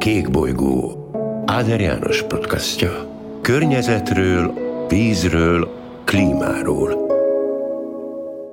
[0.00, 1.10] Kékbolygó
[1.46, 3.20] Áder János podcastja.
[3.42, 4.54] Környezetről,
[4.88, 5.68] vízről,
[6.04, 7.06] klímáról.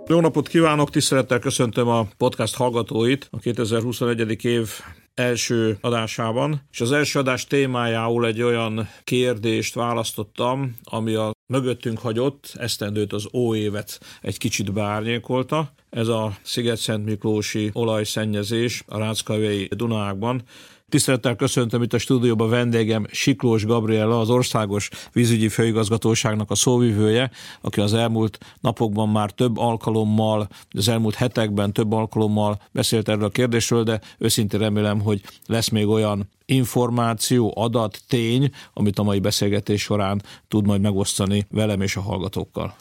[0.07, 4.46] Jó napot kívánok, tisztelettel köszöntöm a podcast hallgatóit a 2021.
[4.46, 4.70] év
[5.13, 12.53] első adásában, és az első adás témájául egy olyan kérdést választottam, ami a mögöttünk hagyott
[12.53, 15.73] esztendőt, az óévet egy kicsit beárnyékolta.
[15.89, 20.43] Ez a Sziget-Szent Miklósi olajszennyezés a Ráckavei Dunákban.
[20.91, 27.80] Tisztelettel köszöntöm itt a stúdióban vendégem Siklós Gabriella, az Országos Vízügyi Főigazgatóságnak a szóvivője, aki
[27.80, 33.84] az elmúlt napokban már több alkalommal, az elmúlt hetekben több alkalommal beszélt erről a kérdésről,
[33.84, 40.22] de őszintén remélem, hogy lesz még olyan információ, adat, tény, amit a mai beszélgetés során
[40.47, 42.75] tud majd megosztani velem és a hallgatókkal.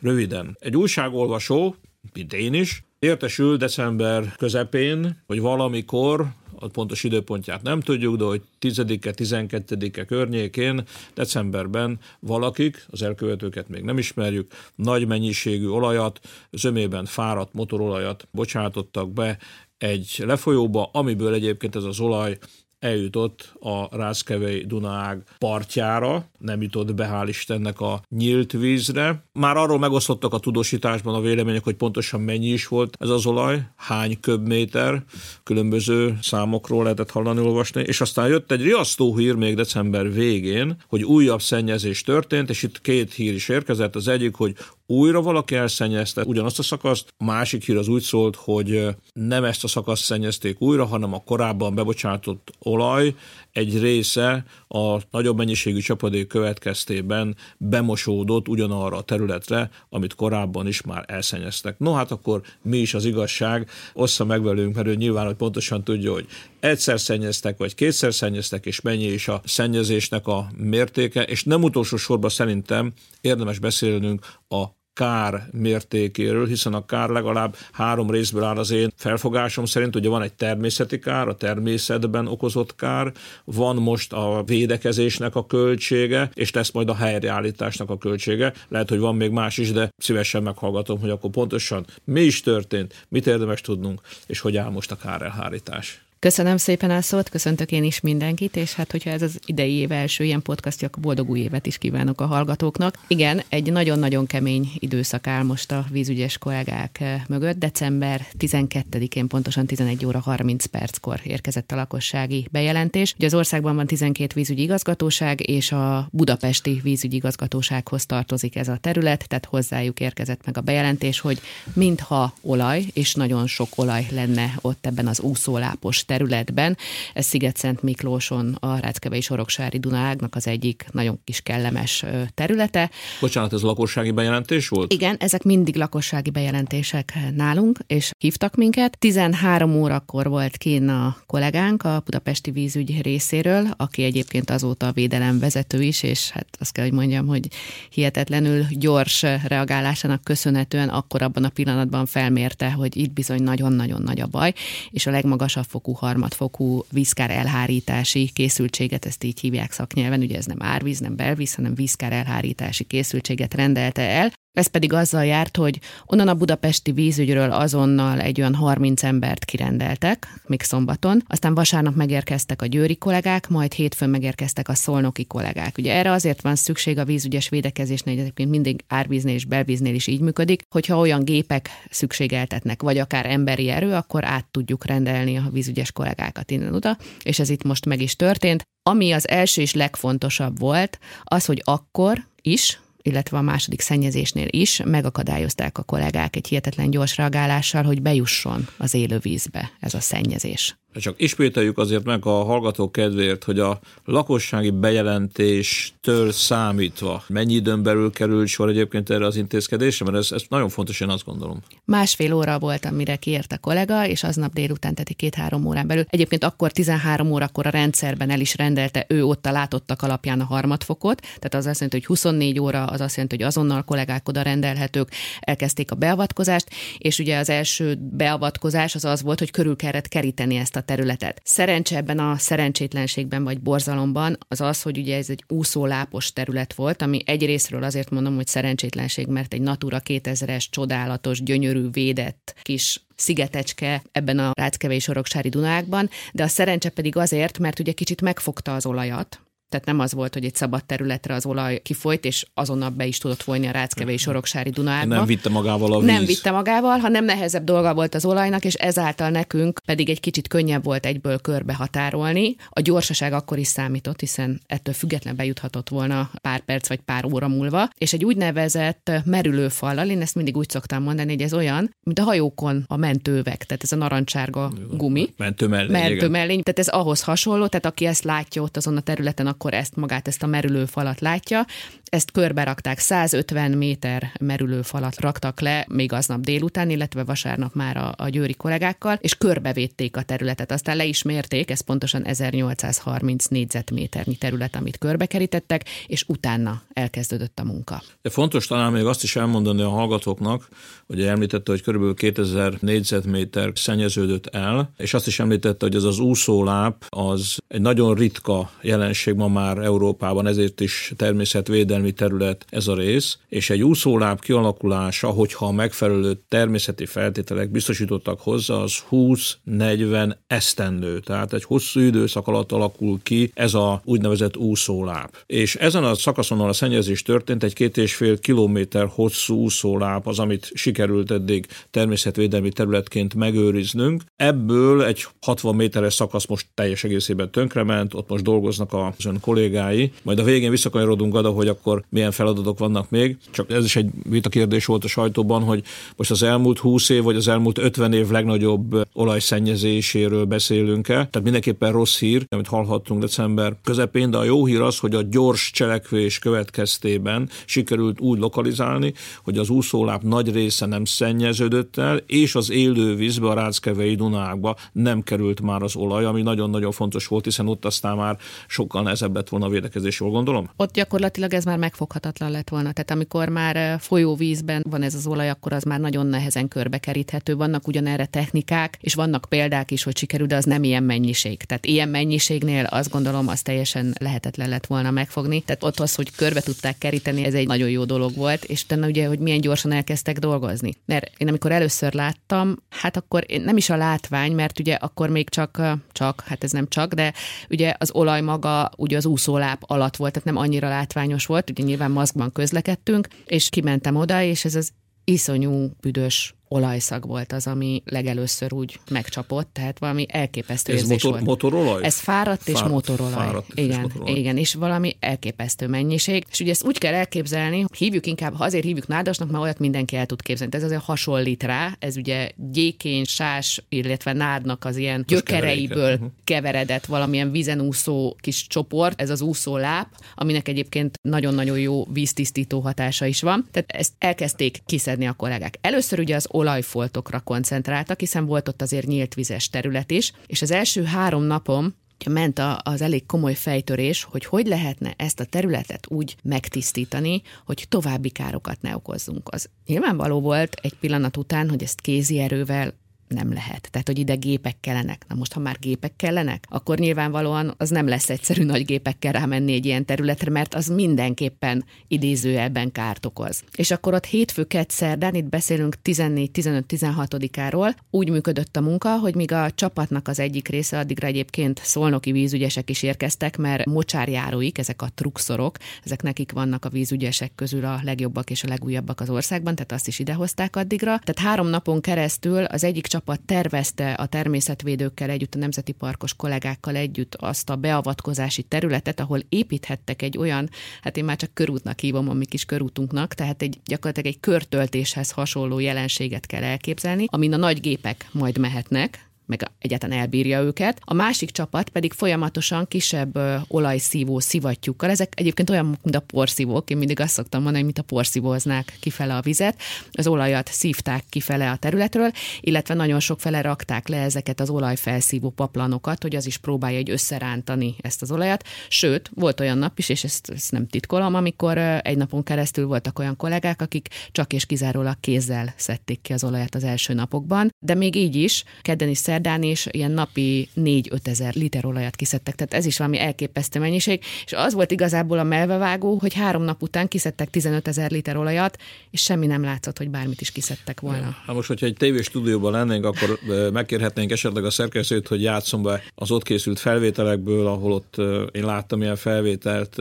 [0.00, 1.74] Röviden, egy újságolvasó,
[2.12, 6.26] mint én is, értesül december közepén, hogy valamikor
[6.62, 10.82] a pontos időpontját nem tudjuk, de hogy 10-e, 12-e környékén,
[11.14, 19.38] decemberben valakik, az elkövetőket még nem ismerjük, nagy mennyiségű olajat, zömében fáradt motorolajat bocsátottak be
[19.78, 22.38] egy lefolyóba, amiből egyébként ez az olaj
[22.82, 29.24] eljutott a Rászkevei Dunaág partjára, nem jutott be hál' Istennek a nyílt vízre.
[29.32, 33.66] Már arról megosztottak a tudósításban a vélemények, hogy pontosan mennyi is volt ez az olaj,
[33.76, 35.02] hány köbméter,
[35.42, 41.04] különböző számokról lehetett hallani, olvasni, és aztán jött egy riasztó hír még december végén, hogy
[41.04, 43.96] újabb szennyezés történt, és itt két hír is érkezett.
[43.96, 44.54] Az egyik, hogy
[44.86, 49.64] újra valaki elszennyezte ugyanazt a szakaszt, a másik hír az úgy szólt, hogy nem ezt
[49.64, 53.14] a szakaszt szennyezték újra, hanem a korábban bebocsátott olaj
[53.52, 61.04] egy része a nagyobb mennyiségű csapadék következtében bemosódott ugyanarra a területre, amit korábban is már
[61.06, 61.78] elszennyeztek.
[61.78, 63.70] No hát akkor mi is az igazság?
[63.94, 66.26] Ossza meg velünk, mert ő nyilván, hogy pontosan tudja, hogy
[66.60, 71.96] egyszer szennyeztek, vagy kétszer szennyeztek, és mennyi is a szennyezésnek a mértéke, és nem utolsó
[71.96, 78.70] sorban szerintem érdemes beszélnünk a kár mértékéről, hiszen a kár legalább három részből áll az
[78.70, 83.12] én felfogásom szerint, ugye van egy természeti kár, a természetben okozott kár,
[83.44, 88.52] van most a védekezésnek a költsége, és lesz majd a helyreállításnak a költsége.
[88.68, 93.06] Lehet, hogy van még más is, de szívesen meghallgatom, hogy akkor pontosan mi is történt,
[93.08, 96.04] mit érdemes tudnunk, és hogy áll most a kárelhárítás.
[96.22, 99.92] Köszönöm szépen a szót, köszöntök én is mindenkit, és hát hogyha ez az idei év
[99.92, 102.98] első ilyen podcastja, akkor boldog új évet is kívánok a hallgatóknak.
[103.06, 107.58] Igen, egy nagyon-nagyon kemény időszak áll most a vízügyes kollégák eh, mögött.
[107.58, 113.14] December 12-én pontosan 11 óra 30 perckor érkezett a lakossági bejelentés.
[113.16, 118.78] Ugye az országban van 12 vízügyi igazgatóság, és a budapesti vízügyi igazgatósághoz tartozik ez a
[118.80, 121.40] terület, tehát hozzájuk érkezett meg a bejelentés, hogy
[121.72, 126.76] mintha olaj, és nagyon sok olaj lenne ott ebben az úszólápos területben.
[127.14, 132.90] Ez Sziget-Szent Miklóson, a Ráckevei Soroksári Dunágnak az egyik nagyon kis kellemes területe.
[133.20, 134.92] Bocsánat, ez lakossági bejelentés volt?
[134.92, 138.98] Igen, ezek mindig lakossági bejelentések nálunk, és hívtak minket.
[138.98, 145.38] 13 órakor volt kín a kollégánk a Budapesti vízügy részéről, aki egyébként azóta a védelem
[145.38, 147.48] vezető is, és hát azt kell, hogy mondjam, hogy
[147.90, 154.26] hihetetlenül gyors reagálásának köszönhetően akkor abban a pillanatban felmérte, hogy itt bizony nagyon-nagyon nagy a
[154.26, 154.52] baj,
[154.90, 160.62] és a legmagasabb fokú harmadfokú vízkár elhárítási készültséget, ezt így hívják szaknyelven, ugye ez nem
[160.62, 166.28] árvíz, nem belvíz, hanem vízkár elhárítási készültséget rendelte el, ez pedig azzal járt, hogy onnan
[166.28, 172.66] a budapesti vízügyről azonnal egy olyan 30 embert kirendeltek, még szombaton, aztán vasárnap megérkeztek a
[172.66, 175.78] győri kollégák, majd hétfőn megérkeztek a szolnoki kollégák.
[175.78, 180.06] Ugye erre azért van szükség a vízügyes védekezésnél, hogy egyébként mindig árvíznél és belvíznél is
[180.06, 185.48] így működik, hogyha olyan gépek szükségeltetnek, vagy akár emberi erő, akkor át tudjuk rendelni a
[185.52, 188.62] vízügyes kollégákat innen oda, és ez itt most meg is történt.
[188.82, 194.82] Ami az első és legfontosabb volt, az, hogy akkor is, illetve a második szennyezésnél is
[194.84, 200.81] megakadályozták a kollégák egy hihetetlen gyors reagálással, hogy bejusson az élővízbe ez a szennyezés.
[200.94, 208.10] Csak ismételjük azért meg a hallgatók kedvéért, hogy a lakossági bejelentéstől számítva mennyi időn belül
[208.10, 211.62] került sor egyébként erre az intézkedésre, mert ez, ez nagyon fontos, én azt gondolom.
[211.84, 216.04] Másfél óra volt, amire kiért a kollega, és aznap délután, tehát két-három órán belül.
[216.08, 220.44] Egyébként akkor 13 órakor a rendszerben el is rendelte ő ott a látottak alapján a
[220.44, 224.42] harmadfokot, tehát az azt jelenti, hogy 24 óra, az azt jelenti, hogy azonnal kollégák oda
[224.42, 225.10] rendelhetők,
[225.40, 230.56] elkezdték a beavatkozást, és ugye az első beavatkozás az az volt, hogy körül kellett keríteni
[230.56, 231.40] ezt a területet.
[231.44, 237.02] Szerencse ebben a szerencsétlenségben vagy borzalomban az az, hogy ugye ez egy úszólápos terület volt,
[237.02, 244.02] ami egyrésztről azért mondom, hogy szerencsétlenség, mert egy Natura 2000-es csodálatos, gyönyörű, védett kis szigetecske
[244.12, 248.74] ebben a Ráckeve és Soroksári Dunákban, de a szerencse pedig azért, mert ugye kicsit megfogta
[248.74, 249.40] az olajat,
[249.72, 253.18] tehát nem az volt, hogy egy szabad területre az olaj kifolyt, és azonnal be is
[253.18, 255.14] tudott folyni a Ráckeve és Soroksári Dunába.
[255.14, 256.08] Nem vitte magával a víz.
[256.08, 260.48] Nem vitte magával, hanem nehezebb dolga volt az olajnak, és ezáltal nekünk pedig egy kicsit
[260.48, 262.56] könnyebb volt egyből körbe határolni.
[262.68, 267.48] A gyorsaság akkor is számított, hiszen ettől független bejuthatott volna pár perc vagy pár óra
[267.48, 272.18] múlva, és egy úgynevezett merülőfallal, én ezt mindig úgy szoktam mondani, hogy ez olyan, mint
[272.18, 275.32] a hajókon a mentővek, tehát ez a narancsárga gumi.
[275.36, 275.90] Mentőmellény.
[275.90, 279.96] Mentőmellény, tehát ez ahhoz hasonló, tehát aki ezt látja ott azon a területen, akkor ezt
[279.96, 281.66] magát, ezt a merülő falat látja.
[282.04, 287.96] Ezt körbe rakták, 150 méter merülő falat raktak le még aznap délután, illetve vasárnap már
[287.96, 290.72] a, a győri kollégákkal, és körbevédték a területet.
[290.72, 297.64] Aztán le is mérték, ez pontosan 1830 négyzetméternyi terület, amit körbekerítettek, és utána elkezdődött a
[297.64, 298.02] munka.
[298.22, 300.68] De fontos talán még azt is elmondani a hallgatóknak,
[301.06, 306.18] hogy említette, hogy körülbelül 2000 négyzetméter szennyeződött el, és azt is említette, hogy ez az
[306.18, 312.94] úszóláp az egy nagyon ritka jelenség ma már Európában, ezért is természetvédelmi terület ez a
[312.94, 321.20] rész, és egy úszóláb kialakulása, hogyha a megfelelő természeti feltételek biztosítottak hozzá, az 20-40 esztendő,
[321.20, 325.30] tehát egy hosszú időszak alatt alakul ki ez a úgynevezett úszóláb.
[325.46, 330.38] És ezen a szakaszon, a szennyezés történt, egy két és fél kilométer hosszú úszóláb az,
[330.38, 334.22] amit sikerült eddig természetvédelmi területként megőriznünk.
[334.36, 340.38] Ebből egy 60 méteres szakasz most teljes egészében tönkrement, ott most dolgoznak az kollégái, majd
[340.38, 343.36] a végén visszakanyarodunk oda, hogy akkor milyen feladatok vannak még.
[343.50, 345.82] Csak ez is egy vita kérdés volt a sajtóban, hogy
[346.16, 351.14] most az elmúlt 20 év vagy az elmúlt 50 év legnagyobb olajszennyezéséről beszélünk-e.
[351.14, 355.22] Tehát mindenképpen rossz hír, amit hallhattunk december közepén, de a jó hír az, hogy a
[355.22, 359.12] gyors cselekvés következtében sikerült úgy lokalizálni,
[359.44, 364.76] hogy az úszóláp nagy része nem szennyeződött el, és az élő vízbe, a Ráckevei Dunákba
[364.92, 369.21] nem került már az olaj, ami nagyon-nagyon fontos volt, hiszen ott aztán már sokkal nehezebb
[369.30, 370.70] lett volna a védekezés, jól gondolom?
[370.76, 372.92] Ott gyakorlatilag ez már megfoghatatlan lett volna.
[372.92, 377.56] Tehát amikor már folyóvízben van ez az olaj, akkor az már nagyon nehezen körbekeríthető.
[377.56, 381.62] Vannak ugyanerre technikák, és vannak példák is, hogy sikerül, de az nem ilyen mennyiség.
[381.62, 385.60] Tehát ilyen mennyiségnél azt gondolom, az teljesen lehetetlen lett volna megfogni.
[385.60, 389.06] Tehát ott az, hogy körbe tudták keríteni, ez egy nagyon jó dolog volt, és utána
[389.06, 390.94] ugye, hogy milyen gyorsan elkezdtek dolgozni.
[391.06, 395.48] Mert én amikor először láttam, hát akkor nem is a látvány, mert ugye akkor még
[395.48, 395.82] csak,
[396.12, 397.32] csak, hát ez nem csak, de
[397.70, 401.82] ugye az olaj maga ugye az úszóláp alatt volt, tehát nem annyira látványos volt, ugye
[401.82, 404.90] nyilván maszkban közlekedtünk, és kimentem oda, és ez az
[405.24, 411.30] iszonyú büdös olajszag volt az, ami legelőször úgy megcsapott, tehát valami elképesztő Ez érzés motor,
[411.30, 411.44] volt.
[411.44, 412.04] motorolaj?
[412.04, 413.32] Ez fáradt és Fáradt- motorolaj.
[413.46, 414.34] fáradt és igen, motorolaj.
[414.38, 416.44] igen, és valami elképesztő mennyiség.
[416.50, 420.16] És ugye ezt úgy kell elképzelni, hívjuk inkább, ha azért hívjuk nádasnak, mert olyat mindenki
[420.16, 420.74] el tud képzelni.
[420.76, 426.16] Ez azért hasonlít rá, ez ugye gyékény, sás, illetve nádnak az ilyen gyökereiből.
[426.16, 426.24] Mhm.
[426.44, 433.26] keveredett valamilyen vízen úszó kis csoport, ez az úszóláp, aminek egyébként nagyon-nagyon jó víztisztító hatása
[433.26, 433.66] is van.
[433.70, 435.78] Tehát ezt elkezdték kiszedni a kollégák.
[435.80, 440.70] Először ugye az olajfoltokra koncentráltak, hiszen volt ott azért nyílt vizes terület is, és az
[440.70, 441.94] első három napom
[442.30, 447.86] ment a- az elég komoly fejtörés, hogy hogy lehetne ezt a területet úgy megtisztítani, hogy
[447.88, 449.48] további károkat ne okozzunk.
[449.50, 452.94] Az nyilvánvaló volt egy pillanat után, hogy ezt kézi erővel
[453.32, 453.88] nem lehet.
[453.90, 455.24] Tehát, hogy ide gépek kellenek.
[455.28, 459.72] Na most, ha már gépek kellenek, akkor nyilvánvalóan az nem lesz egyszerű nagy gépekkel rámenni
[459.72, 463.64] egy ilyen területre, mert az mindenképpen idézőjelben kárt okoz.
[463.76, 469.52] És akkor ott hétfő, kett, szerdán, itt beszélünk 14-15-16-áról, úgy működött a munka, hogy míg
[469.52, 475.08] a csapatnak az egyik része, addigra egyébként szolnoki vízügyesek is érkeztek, mert mocsárjáróik, ezek a
[475.14, 479.92] trukszorok, ezek nekik vannak a vízügyesek közül a legjobbak és a legújabbak az országban, tehát
[479.92, 481.18] azt is idehozták addigra.
[481.18, 486.96] Tehát három napon keresztül az egyik csapat tervezte a természetvédőkkel együtt, a nemzeti parkos kollégákkal
[486.96, 490.70] együtt azt a beavatkozási területet, ahol építhettek egy olyan,
[491.02, 495.30] hát én már csak körútnak hívom a mi kis körútunknak, tehát egy gyakorlatilag egy körtöltéshez
[495.30, 501.00] hasonló jelenséget kell elképzelni, amin a nagy gépek majd mehetnek, meg egyáltalán elbírja őket.
[501.04, 505.10] A másik csapat pedig folyamatosan kisebb ö, olajszívó szivattyúkkal.
[505.10, 509.36] Ezek egyébként olyan, mint a porszívók, én mindig azt szoktam mondani, mint a porszívóznák kifele
[509.36, 509.80] a vizet.
[510.12, 512.30] Az olajat szívták kifele a területről,
[512.60, 517.10] illetve nagyon sok fele rakták le ezeket az olajfelszívó paplanokat, hogy az is próbálja egy
[517.10, 518.66] összerántani ezt az olajat.
[518.88, 522.86] Sőt, volt olyan nap is, és ezt, ezt nem titkolom, amikor ö, egy napon keresztül
[522.86, 527.70] voltak olyan kollégák, akik csak és kizárólag kézzel szedték ki az olajat az első napokban,
[527.78, 532.54] de még így is, kedden és szerdán is ilyen napi 4-5 ezer liter olajat kiszedtek,
[532.54, 536.82] tehát ez is valami elképesztő mennyiség, és az volt igazából a melvevágó, hogy három nap
[536.82, 538.78] után kiszedtek 15 ezer liter olajat,
[539.10, 541.36] és semmi nem látszott, hogy bármit is kiszedtek volna.
[541.46, 543.38] Ha most, hogyha egy tévés stúdióban lennénk, akkor
[543.72, 548.14] megkérhetnénk esetleg a szerkesztőt, hogy játszom be az ott készült felvételekből, ahol ott
[548.52, 549.96] én láttam ilyen felvételt,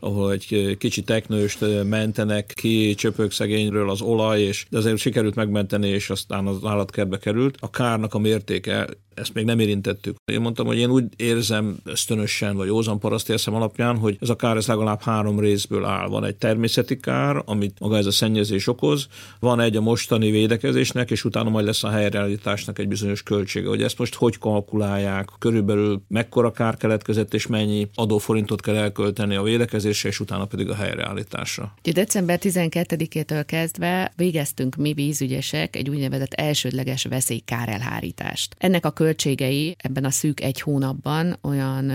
[0.00, 6.10] ahol egy kicsi teknőst mentenek ki csöpögszegényről az olaj, és de azért sikerült megmenteni, és
[6.10, 7.56] aztán az állatkertbe került.
[7.60, 8.86] A kárnak a mértéke Yeah.
[9.14, 10.16] Ezt még nem érintettük.
[10.24, 14.56] Én mondtam, hogy én úgy érzem ösztönösen, vagy józan parasztérzem alapján, hogy ez a kár
[14.56, 16.08] ez legalább három részből áll.
[16.08, 19.06] Van egy természeti kár, amit maga ez a szennyezés okoz,
[19.40, 23.68] van egy a mostani védekezésnek, és utána majd lesz a helyreállításnak egy bizonyos költsége.
[23.68, 29.42] Hogy ezt most hogy kalkulálják, körülbelül mekkora kár keletkezett, és mennyi adóforintot kell elkölteni a
[29.42, 31.74] védekezésre, és utána pedig a helyreállításra.
[31.78, 38.54] Ugye december 12-től kezdve végeztünk mi vízügyesek egy úgynevezett elsődleges veszélykárelhárítást.
[38.58, 41.92] Ennek a költségei ebben a szűk egy hónapban olyan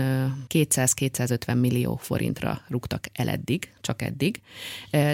[0.48, 4.40] 200-250 millió forintra rúgtak el eddig, csak eddig,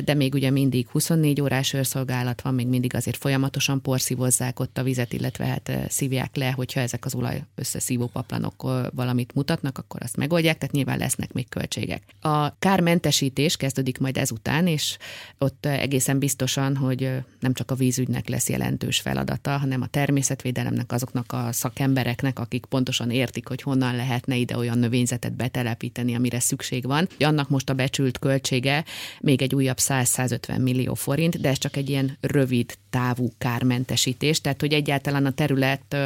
[0.05, 4.83] de még ugye mindig 24 órás őrszolgálat van, még mindig azért folyamatosan porszívozzák ott a
[4.83, 8.63] vizet, illetve hát szívják le, hogyha ezek az olaj összeszívó paplanok
[8.95, 12.03] valamit mutatnak, akkor azt megoldják, tehát nyilván lesznek még költségek.
[12.21, 14.97] A kármentesítés kezdődik majd ezután, és
[15.39, 21.33] ott egészen biztosan, hogy nem csak a vízügynek lesz jelentős feladata, hanem a természetvédelemnek, azoknak
[21.33, 26.87] a szakembereknek, embereknek, akik pontosan értik, hogy honnan lehetne ide olyan növényzetet betelepíteni, amire szükség
[26.87, 27.09] van.
[27.19, 28.19] Annak most a becsült
[28.65, 28.85] költsége
[29.21, 34.61] még egy újabb 100-150 millió forint, de ez csak egy ilyen rövid távú kármentesítés, tehát
[34.61, 35.97] hogy egyáltalán a terület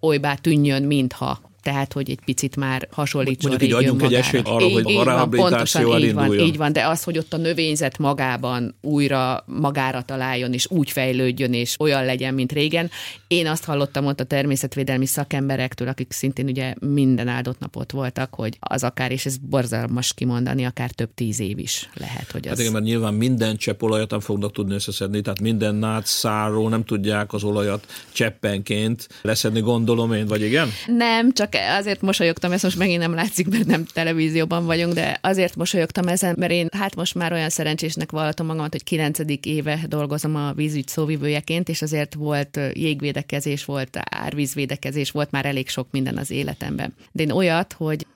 [0.00, 4.64] olybá tűnjön, mintha tehát hogy egy picit már hasonlítson Mondjuk így adjunk egy esélyt arra,
[4.64, 8.74] így, hogy a rehabilitáció így van, így van, de az, hogy ott a növényzet magában
[8.80, 12.90] újra magára találjon, és úgy fejlődjön, és olyan legyen, mint régen.
[13.26, 18.56] Én azt hallottam ott a természetvédelmi szakemberektől, akik szintén ugye minden áldott napot voltak, hogy
[18.60, 22.58] az akár, és ez borzalmas kimondani, akár több tíz év is lehet, hogy hát az...
[22.58, 26.84] Hát igen, mert nyilván minden csepp olajat nem fognak tudni összeszedni, tehát minden nátszáról nem
[26.84, 30.68] tudják az olajat cseppenként leszedni, gondolom én, vagy igen?
[30.86, 35.56] Nem, csak azért mosolyogtam, ezt most megint nem látszik, mert nem televízióban vagyunk, de azért
[35.56, 40.36] mosolyogtam ezen, mert én hát most már olyan szerencsésnek vallatom magamat, hogy kilencedik éve dolgozom
[40.36, 46.30] a vízügy szóvivőjeként, és azért volt jégvédekezés, volt árvízvédekezés, volt már elég sok minden az
[46.30, 46.94] életemben.
[47.12, 48.06] De én olyat, hogy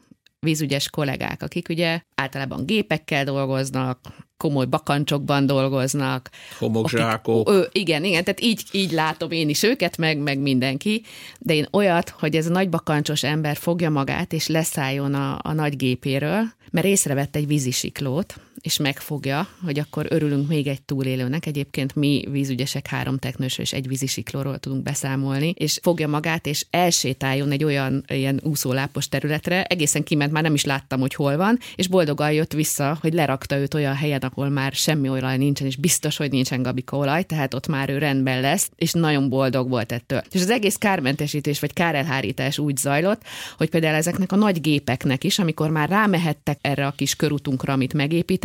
[0.46, 3.98] vízügyes kollégák, akik ugye általában gépekkel dolgoznak,
[4.36, 6.30] komoly bakancsokban dolgoznak.
[6.58, 7.48] Homokzsákok.
[7.48, 11.02] Akik, ö, igen, igen, tehát így, így látom én is őket, meg, meg mindenki,
[11.38, 15.52] de én olyat, hogy ez a nagy bakancsos ember fogja magát, és leszálljon a, a
[15.52, 21.46] nagy gépéről, mert észrevett egy vízisiklót, és megfogja, hogy akkor örülünk még egy túlélőnek.
[21.46, 27.50] Egyébként mi vízügyesek három teknősről és egy vízisiklóról tudunk beszámolni, és fogja magát, és elsétáljon
[27.50, 31.88] egy olyan ilyen úszólápos területre, egészen kiment, már nem is láttam, hogy hol van, és
[31.88, 36.16] boldogan jött vissza, hogy lerakta őt olyan helyen, ahol már semmi olaj nincsen, és biztos,
[36.16, 40.22] hogy nincsen gabika olaj, tehát ott már ő rendben lesz, és nagyon boldog volt ettől.
[40.30, 43.22] És az egész kármentesítés vagy kárelhárítás úgy zajlott,
[43.56, 47.92] hogy például ezeknek a nagy gépeknek is, amikor már rámehettek erre a kis körutunkra, amit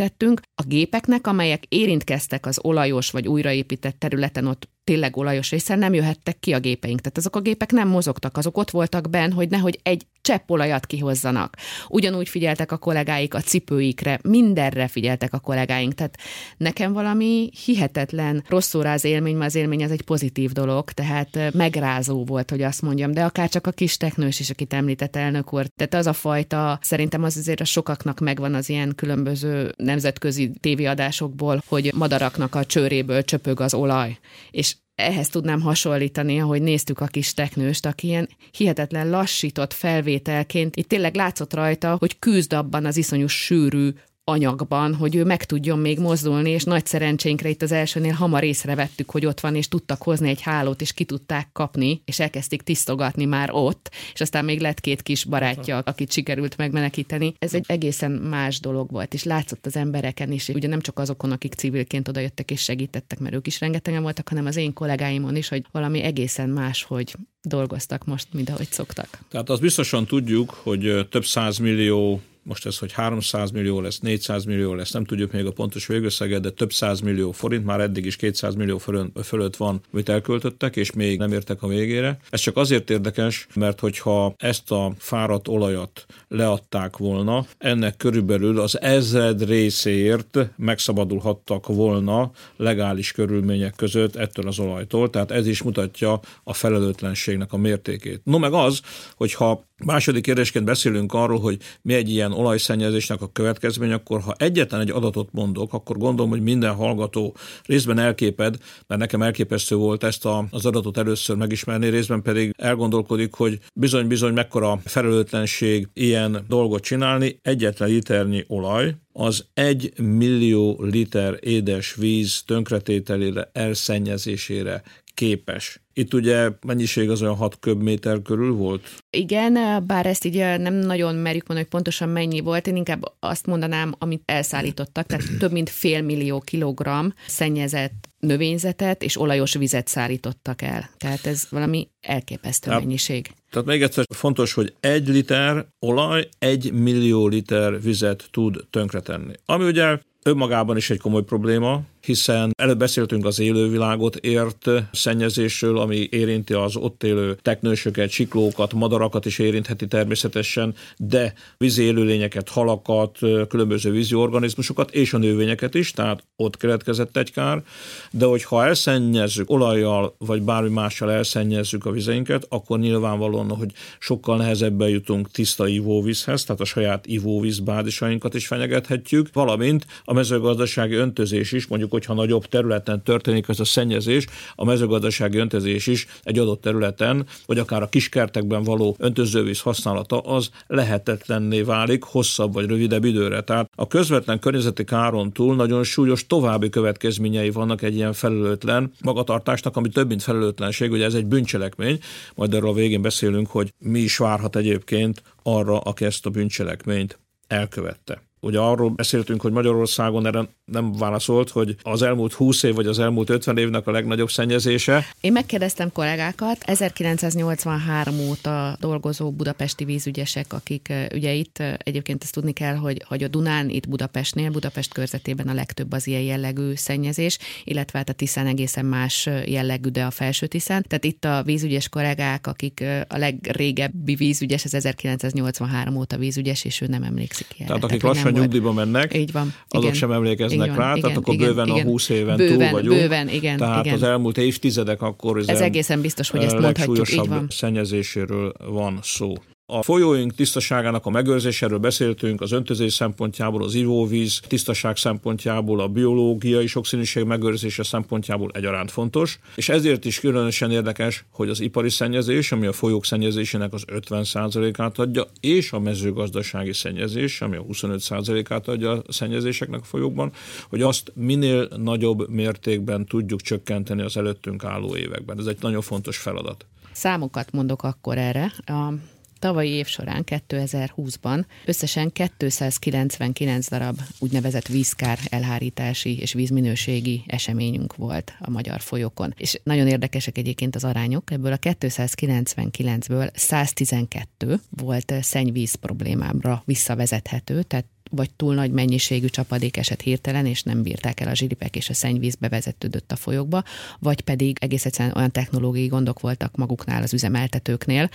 [0.08, 5.94] megépítettünk, a gépeknek, amelyek érintkeztek az olajos vagy újraépített területen, ott tényleg olajos részen nem
[5.94, 7.00] jöhettek ki a gépeink.
[7.00, 10.86] Tehát azok a gépek nem mozogtak, azok ott voltak benn, hogy nehogy egy csepp olajat
[10.86, 11.56] kihozzanak.
[11.88, 15.94] Ugyanúgy figyeltek a kollégáik a cipőikre, mindenre figyeltek a kollégáink.
[15.94, 16.18] Tehát
[16.56, 22.24] nekem valami hihetetlen rossz az élmény, mert az élmény az egy pozitív dolog, tehát megrázó
[22.24, 25.66] volt, hogy azt mondjam, de akár csak a kis teknős is, akit említett elnök úr.
[25.76, 31.62] Tehát az a fajta, szerintem az azért a sokaknak megvan az ilyen különböző nemzetközi tévéadásokból,
[31.66, 34.18] hogy madaraknak a csőréből csöpög az olaj.
[34.50, 40.88] És ehhez tudnám hasonlítani, ahogy néztük a kis teknőst, aki ilyen hihetetlen lassított felvételként, itt
[40.88, 43.90] tényleg látszott rajta, hogy küzd abban az iszonyú sűrű
[44.28, 49.10] anyagban, hogy ő meg tudjon még mozdulni, és nagy szerencsénkre itt az elsőnél hamar észrevettük,
[49.10, 53.24] hogy ott van, és tudtak hozni egy hálót, és ki tudták kapni, és elkezdték tisztogatni
[53.24, 57.34] már ott, és aztán még lett két kis barátja, akit sikerült megmenekíteni.
[57.38, 61.30] Ez egy egészen más dolog volt, és látszott az embereken is, ugye nem csak azokon,
[61.30, 65.48] akik civilként odajöttek és segítettek, mert ők is rengetegen voltak, hanem az én kollégáimon is,
[65.48, 69.18] hogy valami egészen más, hogy dolgoztak most, mint ahogy szoktak.
[69.28, 71.24] Tehát azt biztosan tudjuk, hogy több
[71.60, 75.86] millió most ez, hogy 300 millió lesz, 400 millió lesz, nem tudjuk még a pontos
[75.86, 78.80] végösszeget, de több 100 millió forint, már eddig is 200 millió
[79.22, 82.18] fölött van, amit elköltöttek, és még nem értek a végére.
[82.30, 88.80] Ez csak azért érdekes, mert hogyha ezt a fáradt olajat leadták volna, ennek körülbelül az
[88.80, 96.52] ezred részéért megszabadulhattak volna legális körülmények között ettől az olajtól, tehát ez is mutatja a
[96.52, 98.20] felelőtlenségnek a mértékét.
[98.24, 98.80] No meg az,
[99.16, 104.80] hogyha Második kérdésként beszélünk arról, hogy mi egy ilyen olajszennyezésnek a következmény, akkor ha egyetlen
[104.80, 108.56] egy adatot mondok, akkor gondolom, hogy minden hallgató részben elképed,
[108.86, 114.32] mert nekem elképesztő volt ezt a, az adatot először megismerni, részben pedig elgondolkodik, hogy bizony-bizony
[114.32, 117.38] mekkora felelőtlenség ilyen dolgot csinálni.
[117.42, 124.82] Egyetlen liternyi olaj, az egy millió liter édes víz tönkretételére, elszennyezésére
[125.18, 125.80] képes.
[125.92, 128.88] Itt ugye mennyiség az olyan 6 köbméter körül volt?
[129.10, 133.46] Igen, bár ezt így nem nagyon merjük mondani, hogy pontosan mennyi volt, én inkább azt
[133.46, 140.62] mondanám, amit elszállítottak, tehát több mint fél millió kilogramm szennyezett növényzetet és olajos vizet szállítottak
[140.62, 140.90] el.
[140.96, 142.78] Tehát ez valami elképesztő ja.
[142.78, 143.30] mennyiség.
[143.50, 149.32] Tehát még egyszer fontos, hogy egy liter olaj egy millió liter vizet tud tönkretenni.
[149.44, 156.08] Ami ugye önmagában is egy komoly probléma, hiszen előbb beszéltünk az élővilágot ért szennyezésről, ami
[156.10, 163.90] érinti az ott élő teknősöket, siklókat, madarakat is érintheti természetesen, de vízi élőlényeket, halakat, különböző
[163.90, 167.62] vízi organizmusokat és a növényeket is, tehát ott keletkezett egy kár,
[168.10, 174.88] de hogyha elszennyezzük olajjal, vagy bármi mással elszennyezzük a vizeinket, akkor nyilvánvalóan, hogy sokkal nehezebben
[174.88, 181.66] jutunk tiszta ivóvízhez, tehát a saját ivóvíz bádisainkat is fenyegethetjük, valamint a mezőgazdasági öntözés is,
[181.66, 187.26] mondjuk hogyha nagyobb területen történik ez a szennyezés, a mezőgazdasági öntözés is egy adott területen,
[187.46, 193.40] vagy akár a kiskertekben való öntözővíz használata az lehetetlenné válik hosszabb vagy rövidebb időre.
[193.40, 199.76] Tehát a közvetlen környezeti káron túl nagyon súlyos további következményei vannak egy ilyen felelőtlen magatartásnak,
[199.76, 201.98] ami több mint felelőtlenség, ugye ez egy bűncselekmény,
[202.34, 207.18] majd erről a végén beszélünk, hogy mi is várhat egyébként arra, aki ezt a bűncselekményt
[207.46, 208.27] elkövette.
[208.40, 212.98] Ugye arról beszéltünk, hogy Magyarországon erre nem válaszolt, hogy az elmúlt 20 év vagy az
[212.98, 215.06] elmúlt 50 évnek a legnagyobb szennyezése.
[215.20, 222.74] Én megkérdeztem kollégákat, 1983 óta dolgozó budapesti vízügyesek, akik ugye itt egyébként ezt tudni kell,
[222.74, 227.98] hogy, hogy a Dunán itt Budapestnél, Budapest körzetében a legtöbb az ilyen jellegű szennyezés, illetve
[227.98, 230.84] hát a Tiszán egészen más jellegű, de a felső Tiszán.
[230.88, 236.86] Tehát itt a vízügyes kollégák, akik a legrégebbi vízügyes, az 1983 óta vízügyes, és ő
[236.86, 237.68] nem emlékszik ilyen.
[237.68, 239.54] Tehát akik lassan nyugdíjba mennek, Így van.
[239.68, 239.94] azok igen.
[239.94, 241.86] sem emlékeznek van, rá, igen, tehát akkor igen, bőven igen.
[241.86, 243.00] a 20 éven bőven, túl vagyunk.
[243.00, 243.56] Bőven, igen.
[243.56, 243.96] Tehát igen.
[243.96, 247.46] az elmúlt évtizedek akkor Ez egészen biztos, hogy ezt mondhatjuk, így van.
[247.50, 249.32] szennyezéséről van szó.
[249.70, 256.66] A folyóink tisztaságának a megőrzéséről beszéltünk, az öntözés szempontjából, az ivóvíz tisztaság szempontjából, a biológiai
[256.66, 262.66] sokszínűség megőrzése szempontjából egyaránt fontos, és ezért is különösen érdekes, hogy az ipari szennyezés, ami
[262.66, 269.12] a folyók szennyezésének az 50%-át adja, és a mezőgazdasági szennyezés, ami a 25%-át adja a
[269.12, 270.32] szennyezéseknek a folyókban,
[270.68, 275.38] hogy azt minél nagyobb mértékben tudjuk csökkenteni az előttünk álló években.
[275.38, 276.66] Ez egy nagyon fontos feladat.
[276.92, 278.52] Számokat mondok akkor erre.
[278.66, 278.92] A
[279.38, 288.50] tavalyi év során, 2020-ban összesen 299 darab úgynevezett vízkár elhárítási és vízminőségi eseményünk volt a
[288.50, 289.34] magyar folyókon.
[289.36, 291.30] És nagyon érdekesek egyébként az arányok.
[291.30, 300.00] Ebből a 299-ből 112 volt szennyvíz problémámra visszavezethető, tehát vagy túl nagy mennyiségű csapadék esett
[300.00, 303.62] hirtelen, és nem bírták el a zsilipek, és a szennyvíz bevezetődött a folyókba,
[303.98, 308.08] vagy pedig egész egyszerűen olyan technológiai gondok voltak maguknál az üzemeltetőknél,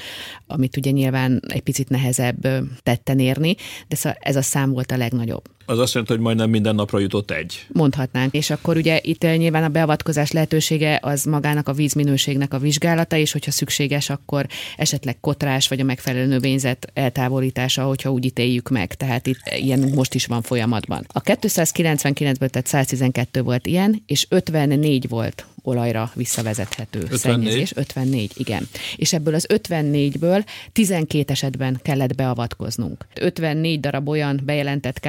[0.48, 2.48] amit ugye nyilván egy picit nehezebb
[2.84, 3.56] tetten érni,
[3.88, 5.50] de szóval ez a szám volt a legnagyobb.
[5.66, 7.66] Az azt jelenti, hogy majdnem minden napra jutott egy.
[7.68, 8.34] Mondhatnánk.
[8.34, 13.32] És akkor ugye itt nyilván a beavatkozás lehetősége az magának a vízminőségnek a vizsgálata, és
[13.32, 14.48] hogyha szükséges, akkor
[14.78, 18.94] esetleg kotrás vagy a megfelelő növényzet eltávolítása, hogyha úgy ítéljük meg.
[18.96, 21.06] Tehát itt ilyen most is van folyamatban.
[21.08, 27.20] A 299-ből tehát 112 volt ilyen, és 54 volt olajra visszavezethető 54?
[27.20, 27.76] szennyezés.
[27.76, 28.68] 54, igen.
[28.96, 33.06] És ebből az 54-ből 12 esetben kellett beavatkoznunk.
[33.20, 35.00] 54 darab olyan bejelentett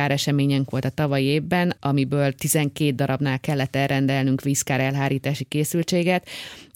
[0.44, 6.28] káreseményünk volt a tavalyi évben, amiből 12 darabnál kellett elrendelnünk vízkár elhárítási készültséget,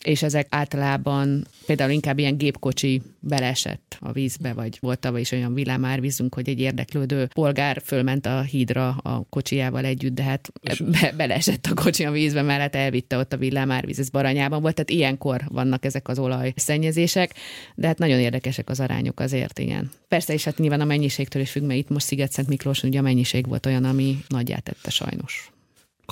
[0.04, 5.54] és ezek általában például inkább ilyen gépkocsi beleesett a vízbe, vagy volt tavaly is olyan
[5.54, 10.52] villámárvízünk, hogy egy érdeklődő polgár fölment a hídra a kocsijával együtt, de hát
[11.00, 14.60] be, beleesett a kocsi a vízbe, mert hát elvitte ott a villám Kálmárvíz, ez Baranyában
[14.60, 17.34] volt, tehát ilyenkor vannak ezek az olajszennyezések,
[17.74, 19.90] de hát nagyon érdekesek az arányok azért, igen.
[20.08, 23.02] Persze, és hát nyilván a mennyiségtől is függ, mert itt most Sziget-Szent Miklóson ugye a
[23.02, 25.50] mennyiség volt olyan, ami nagyját tette sajnos.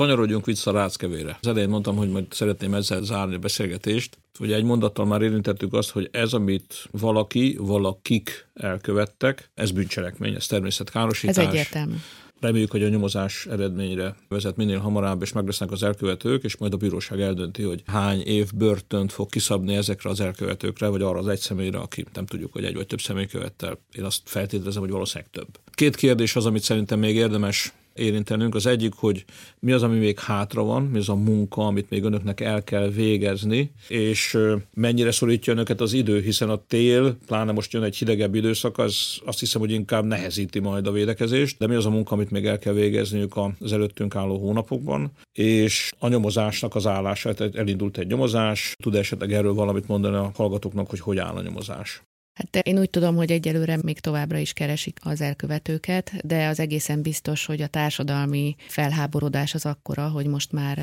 [0.00, 1.38] Kanyarodjunk vissza Ráckevére.
[1.40, 4.18] Az elején mondtam, hogy majd szeretném ezzel zárni a beszélgetést.
[4.40, 10.46] Ugye egy mondattal már érintettük azt, hogy ez, amit valaki, valakik elkövettek, ez bűncselekmény, ez
[10.46, 11.36] természetkárosítás.
[11.36, 11.94] Ez egyértelmű.
[12.40, 16.72] Reméljük, hogy a nyomozás eredményre vezet minél hamarabb, és meg lesznek az elkövetők, és majd
[16.72, 21.28] a bíróság eldönti, hogy hány év börtönt fog kiszabni ezekre az elkövetőkre, vagy arra az
[21.28, 23.78] egy személyre, aki nem tudjuk, hogy egy vagy több személy követte.
[23.92, 25.48] Én azt feltételezem, hogy valószínűleg több.
[25.70, 28.54] Két kérdés az, amit szerintem még érdemes érintenünk.
[28.54, 29.24] Az egyik, hogy
[29.58, 32.88] mi az, ami még hátra van, mi az a munka, amit még önöknek el kell
[32.88, 34.38] végezni, és
[34.74, 39.18] mennyire szorítja önöket az idő, hiszen a tél, pláne most jön egy hidegebb időszak, az
[39.24, 42.46] azt hiszem, hogy inkább nehezíti majd a védekezést, de mi az a munka, amit még
[42.46, 48.06] el kell végezniük az előttünk álló hónapokban, és a nyomozásnak az állása, tehát elindult egy
[48.06, 52.02] nyomozás, tud esetleg erről valamit mondani a hallgatóknak, hogy hogy áll a nyomozás?
[52.36, 57.02] Hát én úgy tudom, hogy egyelőre még továbbra is keresik az elkövetőket, de az egészen
[57.02, 60.78] biztos, hogy a társadalmi felháborodás az akkora, hogy most már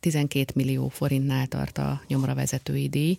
[0.00, 3.18] 12 millió forintnál tart a nyomra vezetői díj,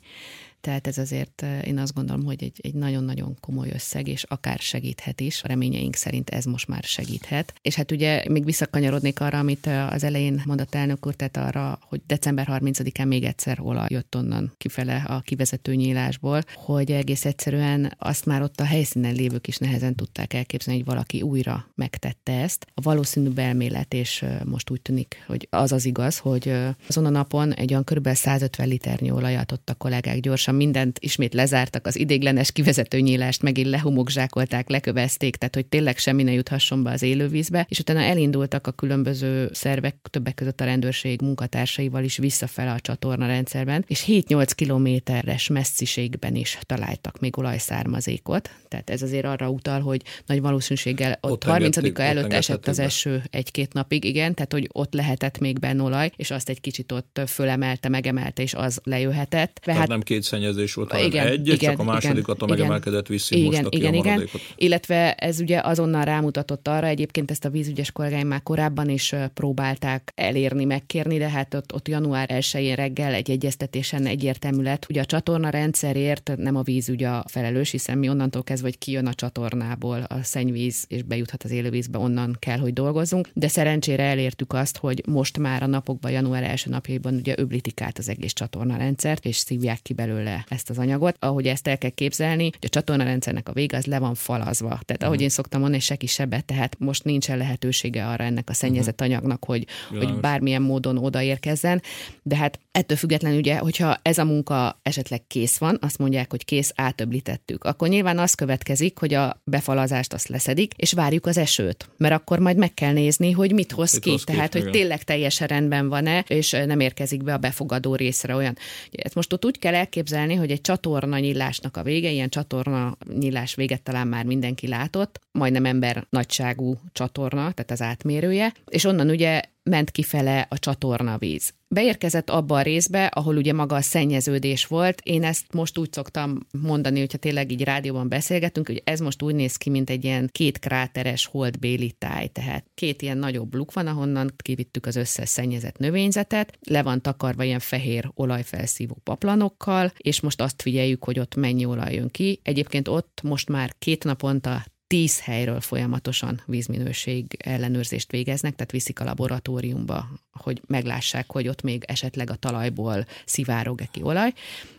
[0.67, 5.21] tehát ez azért én azt gondolom, hogy egy, egy nagyon-nagyon komoly összeg, és akár segíthet
[5.21, 5.43] is.
[5.43, 7.53] A reményeink szerint ez most már segíthet.
[7.61, 12.01] És hát ugye még visszakanyarodnék arra, amit az elején mondott elnök úr, tehát arra, hogy
[12.07, 18.25] december 30-án még egyszer olaj jött onnan kifele a kivezető nyílásból, hogy egész egyszerűen azt
[18.25, 22.67] már ott a helyszínen lévők is nehezen tudták elképzelni, hogy valaki újra megtette ezt.
[22.73, 26.53] A valószínű belmélet, és most úgy tűnik, hogy az az igaz, hogy
[26.87, 28.09] azon a napon egy olyan kb.
[28.13, 33.67] 150 liternyi olajat ott a kollégák gyorsan mindent ismét lezártak, az idéglenes kivezető nyílást megint
[33.67, 38.71] lehomokzsákolták, lekövezték, tehát hogy tényleg semmi ne juthasson be az élővízbe, és utána elindultak a
[38.71, 45.47] különböző szervek, többek között a rendőrség munkatársaival is visszafele a csatorna rendszerben, és 7-8 kilométeres
[45.47, 51.43] messziségben is találtak még olajszármazékot, tehát ez azért arra utal, hogy nagy valószínűséggel ott, ott
[51.47, 56.11] 30-a előtt esett az eső egy-két napig, igen, tehát hogy ott lehetett még benne olaj,
[56.15, 59.59] és azt egy kicsit ott fölemelte, megemelte, és az lejöhetett.
[59.63, 63.07] Tehát hát, nem két szennyezés volt, hanem igen, egy, igen, csak a másodikat a megemelkedett
[63.07, 64.29] viszi igen, most igen, a igen.
[64.55, 70.11] Illetve ez ugye azonnal rámutatott arra, egyébként ezt a vízügyes kollégáim már korábban is próbálták
[70.15, 75.05] elérni, megkérni, de hát ott, ott január 1-én reggel egy egyeztetésen egyértelmű lett, hogy a
[75.05, 80.03] csatorna rendszerért nem a vízügy a felelős, hiszen mi onnantól kezdve, hogy kijön a csatornából
[80.07, 83.29] a szennyvíz és bejuthat az élővízbe, onnan kell, hogy dolgozzunk.
[83.33, 87.97] De szerencsére elértük azt, hogy most már a napokban, január első napjaiban ugye öblítik át
[87.97, 91.15] az egész csatorna rendszert, és szívják ki belőle ezt az anyagot.
[91.19, 94.67] Ahogy ezt el kell képzelni, hogy a csatornarendszernek a vége az le van falazva.
[94.67, 95.05] Tehát uh-huh.
[95.05, 95.23] ahogy mhm.
[95.23, 99.15] én szoktam mondani, se kisebet, tehát most nincsen lehetősége arra ennek a szennyezett uh-huh.
[99.15, 101.81] anyagnak, hogy, hogy bármilyen módon odaérkezzen.
[102.23, 106.45] De hát ettől függetlenül ugye, hogyha ez a munka esetleg kész van, azt mondják, hogy
[106.45, 111.89] kész, átöblítettük, akkor nyilván az következik, hogy a befalazást azt leszedik, és várjuk az esőt.
[111.97, 114.09] Mert akkor majd meg kell nézni, hogy mit hoz mit ki.
[114.09, 118.35] Hoz tehát, ki, hogy tényleg teljesen rendben van-e, és nem érkezik be a befogadó részre
[118.35, 118.57] olyan.
[118.91, 122.97] Ezt most ott úgy kell elképzelni, elképzelni, hogy egy csatorna nyílásnak a vége, ilyen csatorna
[123.17, 129.09] nyílás véget talán már mindenki látott, majdnem ember nagyságú csatorna, tehát az átmérője, és onnan
[129.09, 131.53] ugye ment kifele a csatornavíz.
[131.69, 135.01] Beérkezett abba a részbe, ahol ugye maga a szennyeződés volt.
[135.03, 139.35] Én ezt most úgy szoktam mondani, hogyha tényleg így rádióban beszélgetünk, hogy ez most úgy
[139.35, 142.27] néz ki, mint egy ilyen két kráteres holdbéli táj.
[142.27, 147.43] Tehát két ilyen nagyobb luk van, ahonnan kivittük az összes szennyezett növényzetet, le van takarva
[147.43, 152.39] ilyen fehér olajfelszívó paplanokkal, és most azt figyeljük, hogy ott mennyi olaj jön ki.
[152.43, 159.03] Egyébként ott most már két naponta tíz helyről folyamatosan vízminőség ellenőrzést végeznek, tehát viszik a
[159.03, 164.33] laboratóriumba, hogy meglássák, hogy ott még esetleg a talajból szivárog-e ki olaj.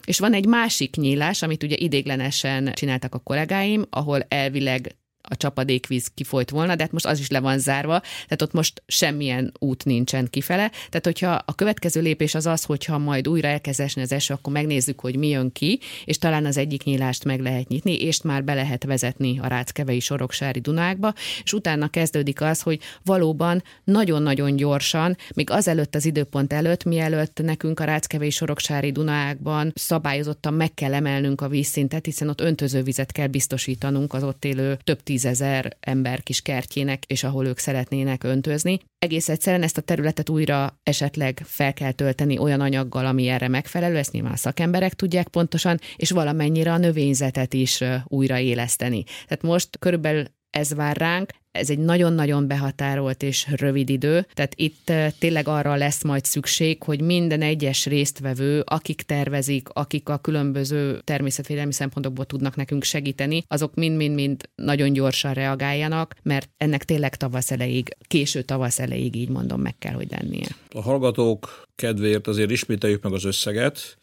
[0.05, 4.97] És van egy másik nyílás, amit ugye idéglenesen csináltak a kollégáim, ahol elvileg
[5.29, 8.83] a csapadékvíz kifolyt volna, de hát most az is le van zárva, tehát ott most
[8.87, 10.71] semmilyen út nincsen kifele.
[10.89, 14.53] Tehát, hogyha a következő lépés az az, hogyha majd újra elkezd esni az eső, akkor
[14.53, 18.45] megnézzük, hogy mi jön ki, és talán az egyik nyílást meg lehet nyitni, és már
[18.45, 21.15] be lehet vezetni a Ráckevei Soroksári Dunákba,
[21.45, 27.81] és utána kezdődik az, hogy valóban nagyon-nagyon gyorsan, még azelőtt az időpont előtt, mielőtt nekünk
[27.81, 34.13] a Ráckevei Soroksári Dunákban szabályozottan meg kell emelnünk a vízszintet, hiszen ott öntözővizet kell biztosítanunk
[34.15, 38.79] az ott élő több tíz tízezer ember kis kertjének, és ahol ők szeretnének öntözni.
[38.99, 43.97] Egész egyszerűen ezt a területet újra esetleg fel kell tölteni olyan anyaggal, ami erre megfelelő,
[43.97, 49.05] ezt nyilván szakemberek tudják pontosan, és valamennyire a növényzetet is újraéleszteni.
[49.05, 54.93] Tehát most körülbelül ez vár ránk, ez egy nagyon-nagyon behatárolt és rövid idő, tehát itt
[55.19, 61.73] tényleg arra lesz majd szükség, hogy minden egyes résztvevő, akik tervezik, akik a különböző természetvédelmi
[61.73, 68.43] szempontokból tudnak nekünk segíteni, azok mind-mind-mind nagyon gyorsan reagáljanak, mert ennek tényleg tavasz elejéig, késő
[68.43, 70.49] tavasz elejéig így mondom, meg kell, hogy lennie.
[70.71, 73.99] A hallgatók kedvéért azért ismételjük meg az összeget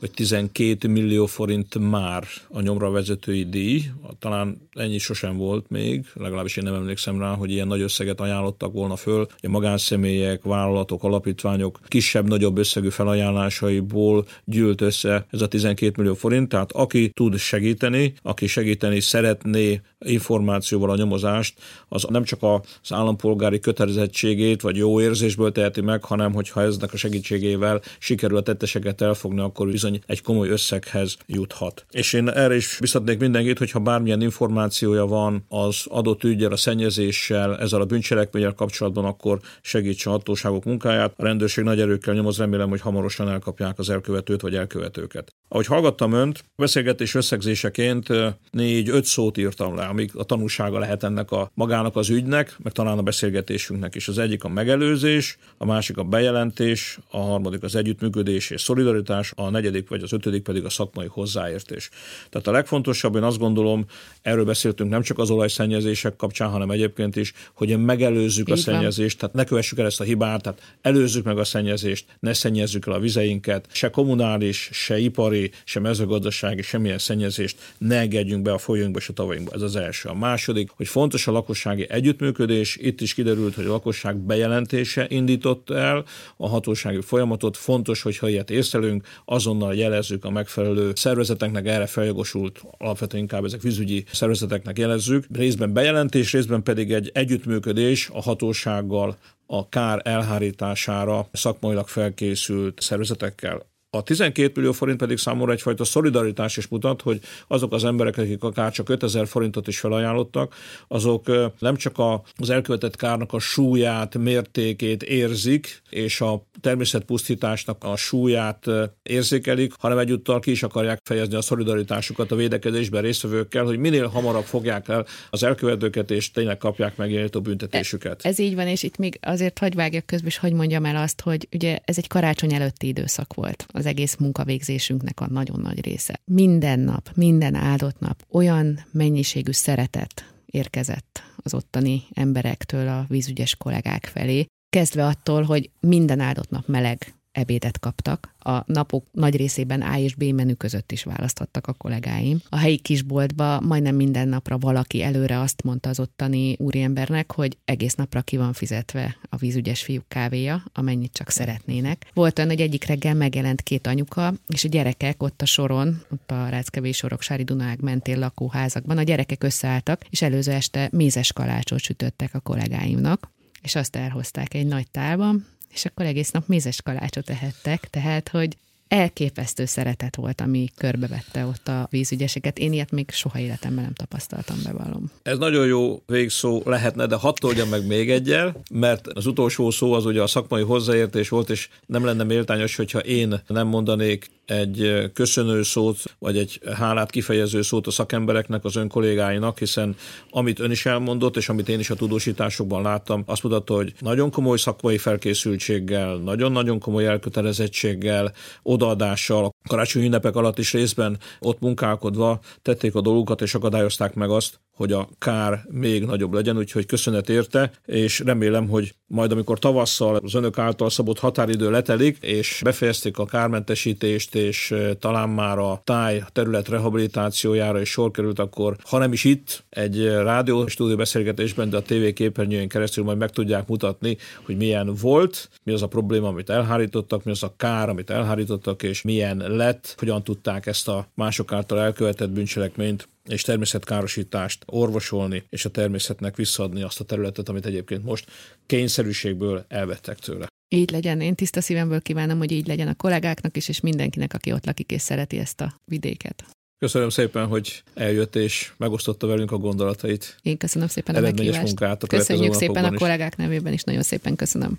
[0.00, 3.82] hogy 12 millió forint már a nyomra vezetői díj,
[4.18, 8.72] talán ennyi sosem volt még, legalábbis én nem emlékszem rá, hogy ilyen nagy összeget ajánlottak
[8.72, 9.26] volna föl.
[9.42, 16.72] A magánszemélyek, vállalatok, alapítványok kisebb-nagyobb összegű felajánlásaiból gyűlt össze ez a 12 millió forint, tehát
[16.72, 24.60] aki tud segíteni, aki segíteni szeretné információval a nyomozást, az nem csak az állampolgári kötelezettségét
[24.60, 29.70] vagy jó érzésből teheti meg, hanem hogyha eznek a segítségével sikerül a tetteseket elfogni, akkor
[29.70, 31.86] bizony egy komoly összeghez juthat.
[31.90, 37.58] És én erre is biztatnék mindenkit, hogyha bármilyen információja van az adott ügyel, a szennyezéssel,
[37.58, 41.14] ezzel a bűncselekménnyel kapcsolatban, akkor segítse a hatóságok munkáját.
[41.16, 45.34] A rendőrség nagy erőkkel nyomoz, remélem, hogy hamarosan elkapják az elkövetőt vagy elkövetőket.
[45.48, 48.08] Ahogy hallgattam önt, beszélgetés összegzéseként
[48.50, 52.98] négy-öt szót írtam le, amik a tanúsága lehet ennek a magának az ügynek, meg talán
[52.98, 54.08] a beszélgetésünknek is.
[54.08, 59.50] Az egyik a megelőzés, a másik a bejelentés, a harmadik az együttműködés és szolidaritás, a
[59.50, 61.90] negyedik vagy az ötödik pedig a szakmai hozzáértés.
[62.30, 63.84] Tehát a legfontosabb, én azt gondolom,
[64.22, 69.20] erről beszéltünk nem csak az olajszennyezések kapcsán, hanem egyébként is, hogy megelőzzük Így a szennyezést,
[69.20, 69.30] van.
[69.30, 72.92] tehát ne kövessük el ezt a hibát, tehát előzzük meg a szennyezést, ne szennyezzük el
[72.92, 78.98] a vizeinket, se kommunális, se ipari, se mezőgazdasági, semmilyen szennyezést ne engedjünk be a folyóinkba
[78.98, 79.52] és a tavainkba.
[79.54, 80.08] Ez az első.
[80.08, 82.76] A második, hogy fontos a lakossági együttműködés.
[82.76, 86.04] Itt is kiderült, hogy a lakosság bejelentése indított el
[86.36, 87.56] a hatósági folyamatot.
[87.56, 94.04] Fontos, hogyha ilyet észlelünk, azonnal jelezzük a megfelelő szervezeteknek, erre feljogosult, alapvetően inkább ezek vízügyi
[94.12, 95.24] szervezeteknek jelezzük.
[95.32, 103.69] Részben bejelentés, részben pedig egy együttműködés a hatósággal, a kár elhárítására szakmailag felkészült szervezetekkel.
[103.92, 108.42] A 12 millió forint pedig számomra egyfajta szolidaritás is mutat, hogy azok az emberek, akik
[108.42, 110.54] akár csak 5000 forintot is felajánlottak,
[110.88, 111.96] azok nem csak
[112.36, 118.66] az elkövetett kárnak a súlyát, mértékét érzik, és a természetpusztításnak a súlyát
[119.02, 124.44] érzékelik, hanem egyúttal ki is akarják fejezni a szolidaritásukat a védekezésben résztvevőkkel, hogy minél hamarabb
[124.44, 128.24] fogják el az elkövetőket, és tényleg kapják meg a büntetésüket.
[128.24, 131.20] Ez így van, és itt még azért hagy vágjak közben, és hogy mondjam el azt,
[131.20, 136.20] hogy ugye ez egy karácsony előtti időszak volt az egész munkavégzésünknek a nagyon nagy része.
[136.24, 144.04] Minden nap, minden áldott nap olyan mennyiségű szeretet érkezett az ottani emberektől a vízügyes kollégák
[144.04, 148.34] felé, kezdve attól, hogy minden áldott nap meleg ebédet kaptak.
[148.38, 152.40] A napok nagy részében A és B menü között is választhattak a kollégáim.
[152.48, 157.94] A helyi kisboltba majdnem minden napra valaki előre azt mondta az ottani úriembernek, hogy egész
[157.94, 162.10] napra ki van fizetve a vízügyes fiúk kávéja, amennyit csak szeretnének.
[162.14, 166.30] Volt olyan, hogy egyik reggel megjelent két anyuka, és a gyerekek ott a soron, ott
[166.30, 172.34] a Ráckevés Soroksári Dunág mentén lakóházakban, a gyerekek összeálltak, és előző este mézes kalácsot sütöttek
[172.34, 173.30] a kollégáimnak
[173.62, 178.56] és azt elhozták egy nagy tálban, és akkor egész nap mézes kalácsot ehettek, tehát, hogy
[178.90, 182.58] elképesztő szeretet volt, ami körbevette ott a vízügyeseket.
[182.58, 185.10] Én ilyet még soha életemben nem tapasztaltam, bevallom.
[185.22, 189.92] Ez nagyon jó végszó lehetne, de hadd toldjam meg még egyel, mert az utolsó szó
[189.92, 195.10] az ugye a szakmai hozzáértés volt, és nem lenne méltányos, hogyha én nem mondanék egy
[195.12, 199.96] köszönő szót, vagy egy hálát kifejező szót a szakembereknek, az ön kollégáinak, hiszen
[200.30, 204.30] amit ön is elmondott, és amit én is a tudósításokban láttam, azt mutatta, hogy nagyon
[204.30, 208.32] komoly szakmai felkészültséggel, nagyon-nagyon komoly elkötelezettséggel,
[208.62, 214.30] odaadással, a karácsonyi ünnepek alatt is részben ott munkálkodva tették a dolgukat, és akadályozták meg
[214.30, 219.58] azt, hogy a kár még nagyobb legyen, úgyhogy köszönet érte, és remélem, hogy majd amikor
[219.58, 225.80] tavasszal az önök által szabott határidő letelik, és befejezték a kármentesítést, és talán már a
[225.84, 231.70] táj terület rehabilitációjára is sor került, akkor ha nem is itt, egy rádió stúdió beszélgetésben,
[231.70, 235.86] de a TV képernyőjén keresztül majd meg tudják mutatni, hogy milyen volt, mi az a
[235.86, 240.88] probléma, amit elhárítottak, mi az a kár, amit elhárítottak, és milyen lett, hogyan tudták ezt
[240.88, 247.48] a mások által elkövetett bűncselekményt és természetkárosítást orvosolni, és a természetnek visszaadni azt a területet,
[247.48, 248.30] amit egyébként most
[248.66, 250.46] kényszerűségből elvettek tőle.
[250.68, 251.20] Így legyen.
[251.20, 254.90] Én tiszta szívemből kívánom, hogy így legyen a kollégáknak is, és mindenkinek, aki ott lakik
[254.90, 256.44] és szereti ezt a vidéket.
[256.78, 260.36] Köszönöm szépen, hogy eljött és megosztotta velünk a gondolatait.
[260.42, 261.62] Én köszönöm szépen a meghívást.
[261.62, 264.78] munkát a Köszönjük szépen a kollégák nevében is, nagyon szépen köszönöm.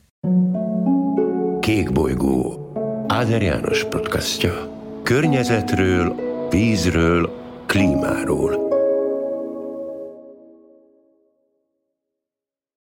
[1.60, 2.72] Kék bolygó.
[3.08, 4.80] Áder János podcastja.
[5.04, 6.16] Környezetről,
[6.50, 7.41] vízről,
[7.72, 8.71] klímáról.